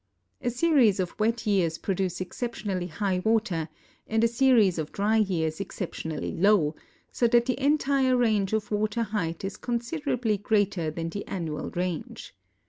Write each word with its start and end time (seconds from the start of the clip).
A 0.41 0.49
series 0.49 0.99
of 0.99 1.13
wet 1.19 1.45
years 1.45 1.77
produce 1.77 2.21
exception 2.21 2.71
ally 2.71 2.87
high 2.87 3.21
water, 3.23 3.69
and 4.07 4.23
a 4.23 4.27
series 4.27 4.79
of 4.79 4.91
dry 4.91 5.19
3'ears 5.21 5.61
exceptionally 5.61 6.31
low, 6.35 6.75
so 7.11 7.27
that 7.27 7.45
the 7.45 7.63
entire 7.63 8.17
range 8.17 8.51
of 8.51 8.71
water 8.71 9.03
height 9.03 9.45
is 9.45 9.57
considerably 9.57 10.37
greater 10.39 10.89
than 10.89 11.09
the 11.11 11.23
annual 11.27 11.69
range. 11.75 12.33